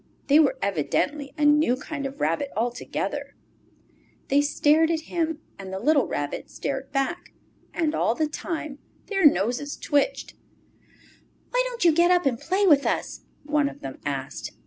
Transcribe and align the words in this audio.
They 0.25 0.39
were 0.39 0.57
evidently 0.63 1.31
a 1.37 1.45
new 1.45 1.75
kind 1.75 2.07
of 2.07 2.19
rabbit 2.19 2.49
altogether. 2.57 3.35
Summer 3.35 3.99
Days 3.99 4.23
They 4.29 4.41
stared 4.41 4.89
at 4.89 5.01
him, 5.01 5.41
and 5.59 5.71
the 5.71 5.77
little 5.79 6.07
Rabbit 6.07 6.49
stared 6.49 6.91
back. 6.91 7.33
And 7.71 7.93
all 7.93 8.15
the 8.15 8.25
time 8.27 8.79
their 9.09 9.27
noses 9.27 9.77
twitched. 9.77 10.33
"Why 11.51 11.61
don't 11.67 11.85
you 11.85 11.91
get 11.91 12.09
up 12.09 12.25
and 12.25 12.39
play 12.39 12.65
with 12.65 12.87
us?" 12.87 13.25
one 13.43 13.69
of 13.69 13.81
them 13.81 13.99
asked. 14.03 14.53